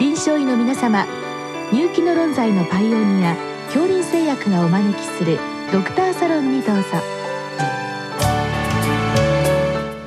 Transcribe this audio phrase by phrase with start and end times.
[0.00, 1.04] 臨床医の皆様
[1.70, 5.38] 入気の論剤のパイオニア恐林製薬がお招きする
[5.70, 6.82] ドクターサロンにどうぞ。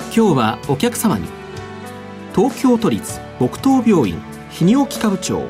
[0.06, 1.28] 今日はお客様に
[2.36, 4.20] 東京都立北東病院
[4.50, 5.48] 泌尿器科部長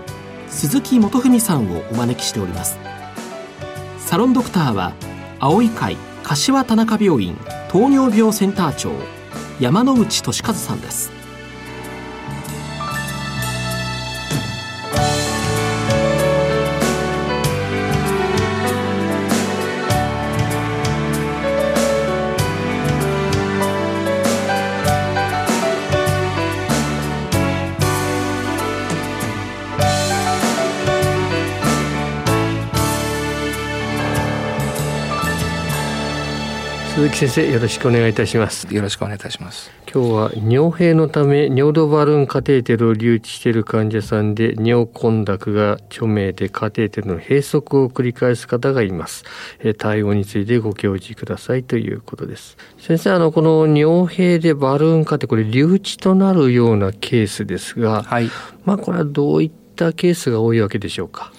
[0.50, 2.78] 鈴木元文さんをお招きしております。
[4.00, 4.92] サロンドクターは
[5.40, 7.38] 青い会柏田中病院
[7.70, 8.92] 糖尿病センター長
[9.62, 11.23] 山内俊和さんです。
[37.04, 38.74] 鈴木先生よろしくお願いいたします。
[38.74, 39.70] よろしくお願いいたします。
[39.94, 49.26] 今日は尿閉のため尿道バルーンカテーテルを留置している患者さんで尿混濁が著名でカテーテルの閉塞を繰り返す方がいます。
[49.80, 52.56] 対応についてご教示くださいということです。
[52.78, 58.30] 先生あのこの尿閉でバルーンカテこれ留置となるようなケースですが、はい、
[58.64, 61.34] まあこれはどういったケースが多いわけでしょうか？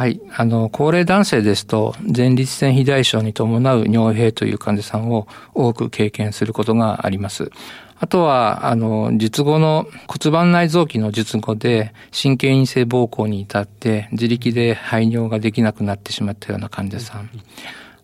[0.00, 0.18] はい。
[0.34, 7.50] あの、高齢男性ですと、前立腺肥大症に伴う尿閉という患者さんを多く経験することがあります。
[7.98, 17.28] あとは、あの、術後の骨盤内臓器の術後で神経陰性膀胱に至って自力で排尿ができなくなってしまったような患者さん。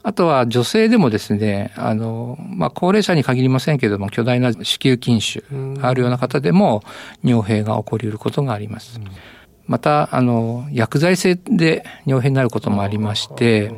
[0.03, 6.85] あとは女性でもですね、あの、まあ、高齢者に限りませんけれども、巨大な子宮筋腫があるような方でも
[7.25, 9.01] 尿閉が起こり得ることがあります。
[9.01, 9.36] うん
[9.67, 13.73] また、あの、薬剤性で尿変になることもありまして、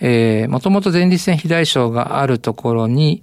[0.00, 3.22] えー、もともと前立腺肥大症があるところに、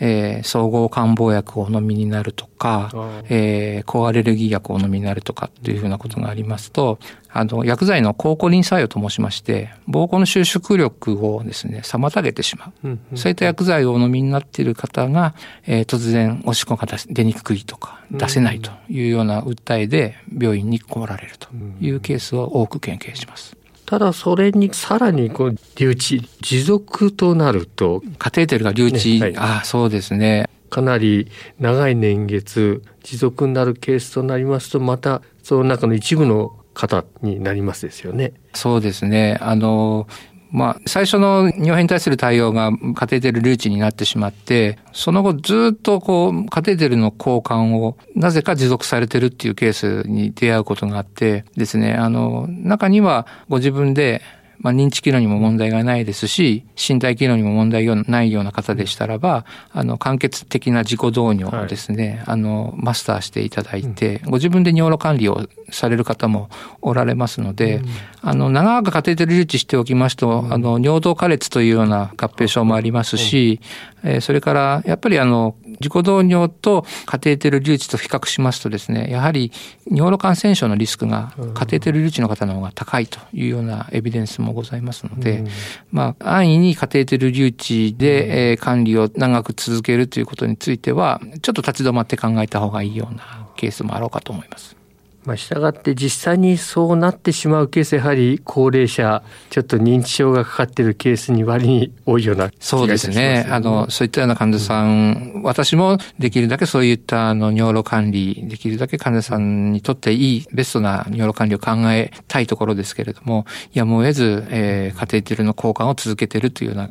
[0.00, 2.90] えー、総合漢方薬をお飲みになるとか、
[3.28, 6.98] えー、抗アレルギー薬をお飲みになるとかっていうふうなことがありますと、
[7.32, 13.16] あの、薬剤の抗コリン作用と申しまして、膀胱の収縮力をですね、妨げてしまう。
[13.16, 15.34] そういった薬剤をお飲みになっている方が、
[15.66, 21.48] えー、突然おしっこが出にくいとか、出せないというような訴えで病院に来られると
[21.80, 23.59] いうケースを多く経験します。
[23.90, 31.28] ただそれにさらにこう留置持続となるとカテーテルが留置、ねはい、ああそうですねかなり
[31.58, 38.32] 長い年月持続になるケースとなりますとまたその中の一部の方になりますですよね。
[38.54, 39.36] そうですね。
[39.40, 40.06] あの、
[40.52, 54.22] まあ、最初の尿変に対する対応がカテーテル留置になってしまって、その後ずっとこう、カテーテルの交換をなぜか持続されてるっていうケースに出会うことがあってですね、あの、中にはご自分で
[54.60, 66.50] まあ、認知機能にも問題がないですし、身体機能にも問題がないような方でしたらば、あの、間欠的な自己導入をですね、はい、あの、マスターしていただいて、うん、ご自分で尿路管理をされる方も
[66.82, 67.86] おられますので、うん、
[68.20, 73.60] あの、長くカテーテル留置しておきますと、うん、あの、尿道下裂というような合併症もありますし、
[74.02, 79.50] えー、それから、やっぱりあの、自己導尿とカテーテル留置と比較しますとですね、やはり
[79.90, 85.44] 尿路感染症のリスクがカテーテル留置の方の方が高いというようなエビデンスもございますので、
[85.90, 94.79] まあ、安易にカテーテル留置で、えー、管理を長く続けるということについては、ちょっと立ち止まって考えた方がいいようなケースもあろうかと思います。
[95.24, 113.44] まあ、従って実際にそうなってしまうケースやはり高齢者ちょっと認知症がかかっているケースに割に多いような、ね、そうですねあのそういったような患者さん、うん、私もできるだけそういったあの尿路管理できるだけ患者さんにとっていいベストな尿路管理を考えたいところですけれども
[113.74, 116.88] やむを得ず、えー、カテーテルの交換を続けているというような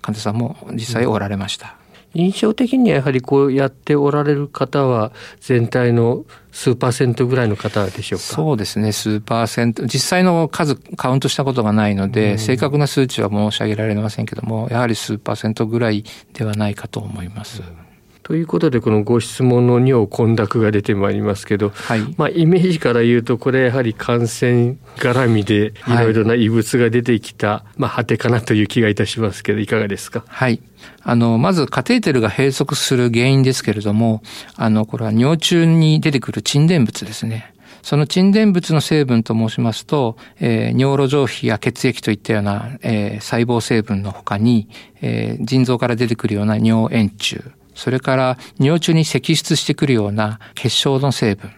[0.00, 1.74] 患者さんも実際おられました。
[1.76, 1.81] うん
[2.14, 8.24] 印象的にはやはりこうやっておられる方は全体の数パーセントぐらいの方でしょうか？
[8.24, 9.84] そうですね、数パーセント。
[9.84, 17.62] 実際の数カウントしたことがないので、うん、正確な数値は申し上げられませんけども、やはり数パーセントぐらいではないかと思います。
[17.62, 17.91] うん
[18.32, 25.90] ということでこのご質問の尿混濁が出てまいりますけど、はい、まあイメージから言うとこれやはり感染絡みでい。
[25.90, 30.24] ろいろな異物が出てきた、はい、まあ果てかなという気がいたしますけどいかがですか？
[30.26, 30.62] はい。
[31.02, 34.22] あの、まずカテーテルが閉塞する原因ですけれども、
[34.56, 37.52] あの、これは尿中に出てくる沈殿物ですね。
[37.82, 44.70] その沈殿物の成分と申しますと、えー、尿路上皮や血液といったような、えー、細胞成分の他に、
[45.02, 51.50] えー、腎臓から出てくるような尿塩中、それから尿中に析出してくるような結晶の成分、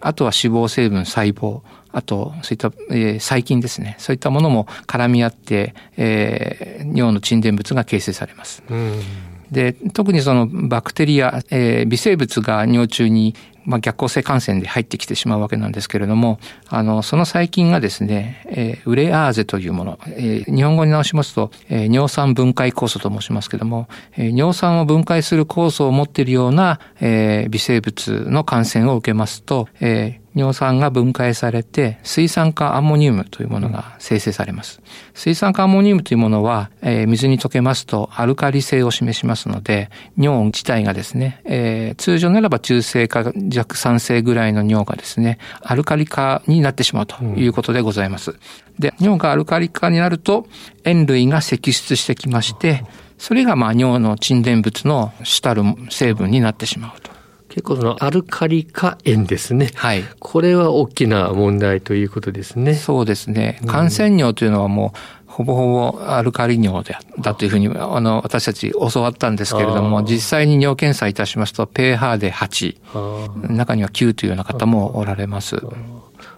[0.00, 3.96] あとは脂肪成分、細胞、あと、そういった、えー、細菌ですね。
[3.98, 8.62] そういったものも絡み合って、えー、尿の沈殿物が形成されます。
[8.68, 13.34] うんで、特にそのバクテリア、えー、微生物が尿中に
[13.64, 16.38] まあ、逆行性感染で入ってきてしまうわけなんですけれども、
[16.68, 34.80] あの、その細菌がですね、えー、ウレアーゼというもの、えー、日本語に直しますと、えー、尿酸分解酵素と申しますけども、えー、尿酸を分解する酵素を持っているような、えー、微生物の感染を受けますと、えー、尿酸が分解されて水酸化アンモニウムというものが生成されます。
[35.14, 48.32] 水酸化アンモニウムというものは、えー、水に溶けますとアルカリ性を示しますので、尿自体がですね、えー、通常ならば中性化弱酸性ぐらいの尿がですね、アルカリ化になってしまうということでございます。
[48.32, 48.38] うん、
[48.78, 50.46] で、尿がアルカリ化になると
[50.84, 52.84] 塩類が析出してきまして、
[53.18, 57.11] それがまあ尿の沈殿物の主たる成分になってしまうと。
[57.52, 59.70] 結構そのアルカリ化塩ですね。
[59.74, 60.04] はい。
[60.18, 62.74] これは大きな問題ということですね。
[62.74, 63.60] そうですね。
[63.66, 64.98] 感染尿というのはもう、
[65.30, 75.56] ほぼほぼアルカリ尿でだというふうに、あの、私たち教わったんですけれども、実際に尿検査いたしますと、pH で8、中には9というような方もおられます。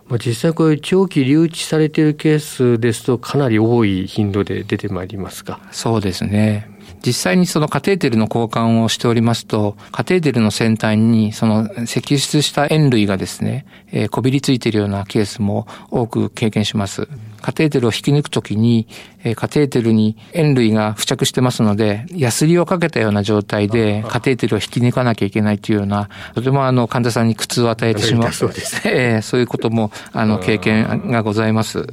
[0.08, 6.73] まあ、実際これ長期留置されているケースですとかなり多い頻度で出てまいりますかそうですね。
[7.04, 17.08] 実際にそのカテーテルの交換をしておりますと、カテーテルの先端にその析出した塩類がですね、えー、こびりついているようなケースも多く経験します。
[17.42, 18.88] カテーテルを引き抜くときに、
[19.22, 28.32] えー、カテーテルに塩類が付着してますので、ヤスリをかけたような状態でカテーテルを引き抜かなきゃいけないというような、とてもあの患者さんに苦痛を与えてしまう。
[28.32, 31.86] そうです、えー、そういうこともあの経験がございます。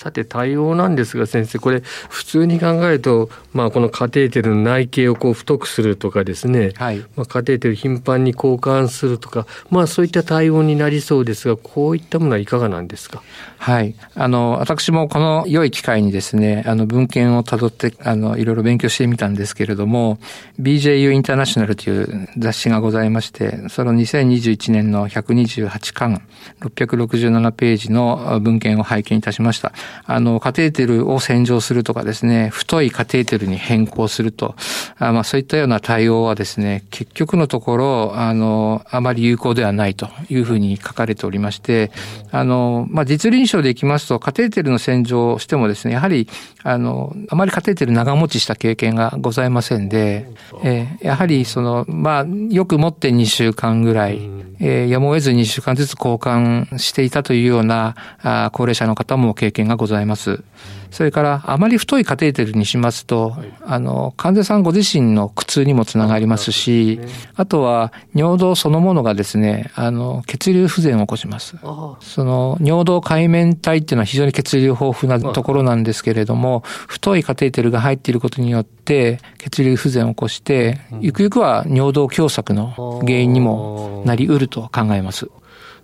[0.00, 13.22] さて対応なんですが先生これ普通に考えると、まあ、このカテーテルの内径をこう太くするとかですね、はい、まあ、カテーテル頻繁に交換するとか、まあ、そういった対応になりそうですがこういったものはいかがなんですか？
[13.60, 13.94] はい。
[14.14, 20.18] あの、私もこの良い機会にですね、あの、文献をたどって、あの、いろいろ勉強してみたんですけれども、
[20.58, 26.22] BJU インターナショナルという雑誌がございまして、その2021年の128巻、
[26.62, 29.72] 667ページの文献を拝見いたしました。
[30.06, 34.54] あの、カテーテルを洗浄するとかですね、太いカテーテルに変更すると、
[34.98, 41.90] あまあ、そういったような対応はですね、結局のところ、あの、あまり有効ではないというふうに書かれておりまして、
[42.30, 46.28] あの、まあ、実臨床でいきますと、カテーテルの洗浄をしてもですね、やはり、
[46.62, 50.26] あの、あまりカテーテル長持ちした経験がございませんで、
[50.62, 54.20] えー、やはり、その、まあ、よく持って2週間ぐらい、
[54.60, 60.42] えー、やむを得ず2週間ずつ交換していたというような、あ高齢者の方も経験がございます。
[60.90, 71.56] それから、あまり太いカテーテルにしますと、はい、あの、患者さんご自身の苦痛にもつながりますし、あね、あとは、尿道そのものがですね、あの、血流不全を起こします。
[72.00, 85.30] その、尿道海面体っていうのは非常に血流豊富なところなんですけれども、太いカテーテルが入っていることによって、血流不全を起こして、ゆくゆくは尿道狭窄の原因にもなり得ると考えます。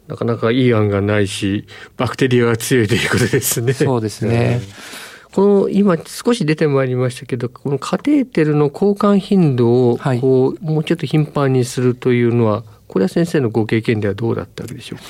[0.09, 1.67] なかなかいい案がないし、
[1.97, 3.73] バクテリアが強いということですね。
[3.73, 4.61] そうですね。
[5.33, 15.05] この今少し出てまいりましたけど、このカテーテルの交換頻度をこう、もうちょっと頻繁にするというのは、これは先生のご経験ではどうだったわけでしょうか？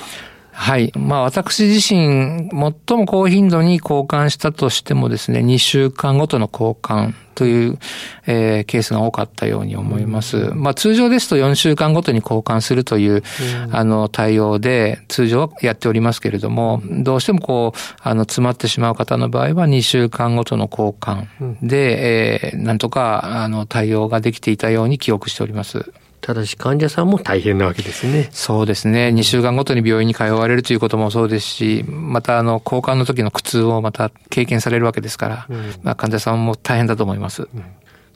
[0.58, 0.90] はい。
[0.96, 2.72] まあ私自身、最も
[3.06, 7.78] 高頻度に交換したとしてもですね、2週間ごとの交換という、
[8.26, 10.50] えー、ケースが多かったように思います。
[10.54, 13.22] まあ通常ですと4週間ごとに交換するという、
[13.70, 21.26] あの対応で通常はやっておりますけれども、どうしてもこう、あの詰まってしまう方の場合は2週間ごとの交換
[21.60, 25.92] で、えー、なんとかあの対応ができていたように記憶しております。
[26.20, 28.28] ただし患者さんも大変なわけですね。
[28.32, 29.12] そうですね。
[29.14, 37.42] 2週間ごとに病院に通われるということもそうですし、またあの、交換の時の苦痛をまた経験されるわけですから、うん、まあ患者さんも大変だと思います。
[37.42, 37.64] うん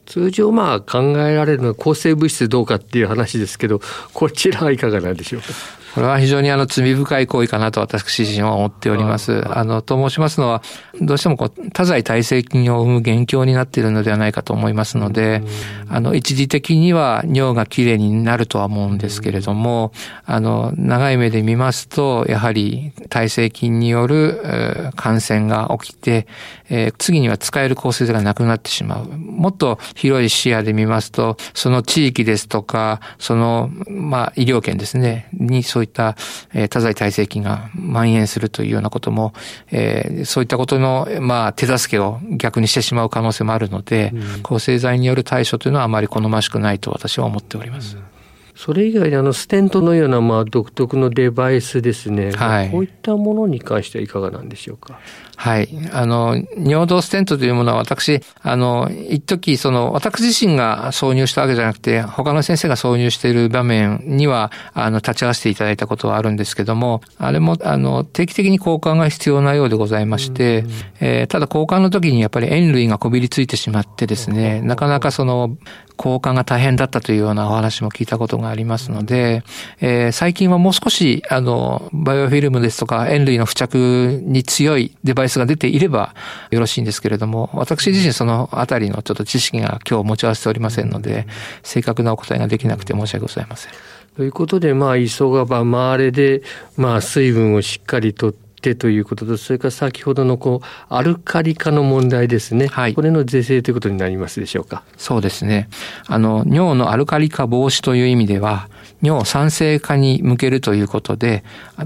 [0.06, 3.80] 通常まあ考えられるのは抗生物質どうかっていう話ですけど、
[4.12, 5.46] こちらはいかがなんでしょうか？
[5.94, 9.42] これは非常にあの罪深い行為かなと私自身は思っております。
[9.48, 10.62] あの、と申しますのは、
[11.00, 15.42] どうしてもこう、多剤耐性菌を生む元凶になっているのではないかと思いますので、
[15.88, 19.92] あの、一時的には尿がきれいになるとは思うんですけれども、
[20.24, 26.26] あの、長い目で見ますと、やはり耐性菌による感染が起きて、
[26.68, 29.06] えー、次には使える抗生剤がなくなってしまう。
[29.06, 36.16] もっと広い視野で見ますと、その地域ですとか、その、まあ、医療圏ですね、にそういった、
[36.52, 39.32] えー、多剤耐性菌が蔓延するというようなことも、
[39.70, 47.96] えー、そういったことの、まあ、手助けを逆にしてしまう可能性もあるので、うん、抗生剤による対処というのはあまり好ましくないと私は思っております。
[47.96, 48.19] うん
[48.62, 55.00] それ以外にあのステントのようなまあ独特のデバイスですね、はい、こういったものに関してはいかがなんでしょうか？
[55.34, 55.70] はい。
[55.94, 70.66] あの、尿道ステントというものは私、あの、一時その、私自身が挿入したわけじゃなくて、他の先生が挿入している場面には、あの、立ち会わせていただいたことはあるんですけども、あれも、あの、定期的に交換が必要なようでございまして、
[71.00, 75.56] えー、ただ交換の時にやっぱり塩類がこびりついてしまってですね、なかなかその、
[76.00, 79.42] 交換が大変だったというようなお話も聞いたことがありますので、
[79.80, 86.14] えー、最近はもう少し、あの、バイオフィルムですとか、塩類の付着に強いデバイスが出ていれば
[86.50, 91.26] よろしいんですけれども、私自身そのあたりのちょっと知識が今日持ち合わせておりませんので、
[91.62, 93.72] 正確なお答えができなくて申し訳ございません。
[94.16, 96.42] ということで、まあ、急がば周れで、
[96.76, 102.66] まあ、水分をしっかりとって、ってということと、それから先ほどのこう、アルカリ化の問題ですね。
[102.66, 102.94] はい。
[102.94, 104.82] これの是正ということになりますでしょうか？
[104.98, 105.70] そうですね。
[106.06, 108.68] あの、尿のアルカリ化防止という意味では、
[109.00, 111.42] 尿酸性化に向けるということで、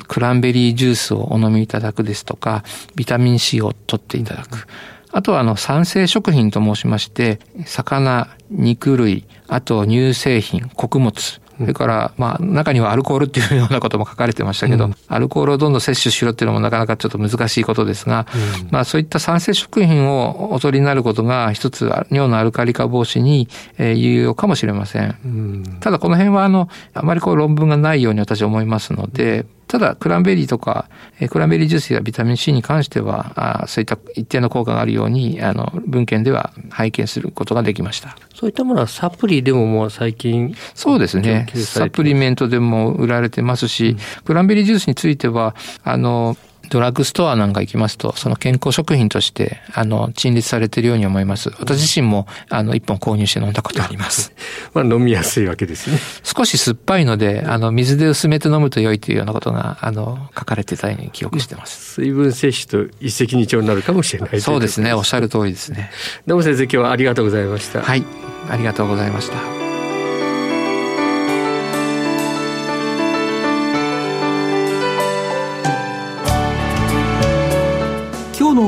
[0.09, 2.65] クランベリージュースをお飲みいただくですとか、
[2.97, 4.67] ビタミン C を取っていただく。
[5.13, 18.27] あとは、あの、酸性食品と申しまして、魚、肉類、あと乳製品、穀物、それから、まあ、中にはアルコールっていうようなことも書かれてましたけど、うん、アルコールをどんどん摂取しろっていうのもなかなかちょっと難しいことですが、
[18.63, 25.17] うん、まあ、そういった酸性食品をお取りになることが、一つ、尿のアルカリ化防止に有用かもしれません。
[25.25, 30.89] うん、ただ、この辺は、あの、あまりこう論文がないように私は思いますので、ただ、クランベリーとか、
[31.31, 38.17] クランベリージュースやビタミン C に関しては、あそういった一定の効果があるように、あの、文献では拝見することができました。
[38.35, 41.47] そういったものはサプリでももう最近そうですね。
[41.55, 46.37] サプリメントでも売られてますし、うん、クランベリージュースについては、あの、
[46.71, 51.51] ドラッグストアなんか行きますと、その健康食品として、あの、陳列されているように思います。
[51.59, 54.33] 私自身も、あの、一本購入して飲んだことあります。
[54.75, 55.99] まあ、飲みやすいわけですね。
[56.23, 61.95] 少し酸っぱいので、あの、水で薄めて飲むと良いというようなことが、あの、書かれてたように記憶してます。
[61.95, 64.93] 水分摂取と一石二鳥になるかもしれないそうですね。
[64.95, 65.91] おっしゃる通りですね。
[66.27, 67.83] どうも先生、今日はありがとうございました。
[67.83, 68.05] はい。
[68.51, 69.64] ありがとうございました。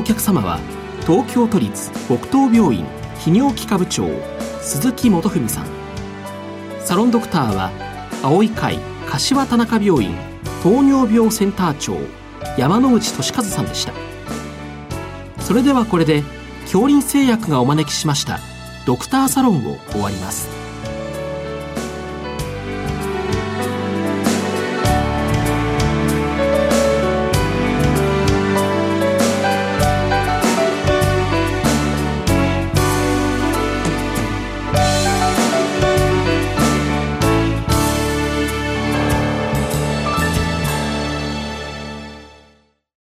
[0.06, 0.60] 客様は
[1.04, 2.86] 東京都立北東病院
[3.16, 4.06] 泌尿器科部長
[4.60, 5.66] 鈴木元文さん。
[6.80, 7.72] サロンドクターは
[8.22, 10.14] 青い会柏田中病院
[10.62, 11.96] 糖尿病センター長
[12.56, 13.92] 山之内俊和さんでした。
[15.40, 16.22] それではこれで
[16.62, 18.38] 恐林製薬がお招きしました
[18.86, 20.65] ドクターサロンを終わります。